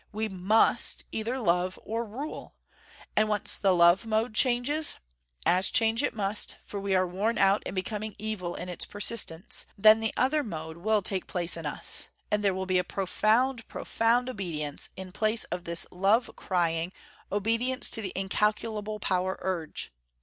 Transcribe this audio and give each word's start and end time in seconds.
We 0.11 0.27
MUST 0.27 1.03
either 1.11 1.37
love, 1.39 1.77
or 1.85 2.03
rule. 2.07 2.55
And 3.15 3.29
once 3.29 3.55
the 3.55 3.71
love 3.71 4.03
mode 4.03 4.33
changes, 4.33 4.95
as 5.45 5.69
change 5.69 6.01
it 6.01 6.15
must, 6.15 6.55
for 6.65 6.79
we 6.79 6.95
are 6.95 7.05
worn 7.05 7.37
out 7.37 7.61
and 7.67 7.75
becoming 7.75 8.15
evil 8.17 8.55
in 8.55 8.67
its 8.67 8.83
persistence, 8.83 9.67
then 9.77 9.99
the 9.99 10.11
other 10.17 10.41
mode 10.41 10.77
will 10.77 11.03
take 11.03 11.27
place 11.27 11.55
in 11.55 11.67
us. 11.67 12.07
And 12.31 12.43
there 12.43 12.55
will 12.55 12.65
be 12.65 12.81
profound, 12.81 13.67
profound 13.67 14.27
obedience 14.27 14.89
in 14.95 15.11
place 15.11 15.43
of 15.51 15.65
this 15.65 15.85
love 15.91 16.31
crying, 16.35 16.91
obedience 17.31 17.87
to 17.91 18.01
the 18.01 18.11
incalculable 18.15 18.99
power 18.99 19.37
urge. 19.41 19.93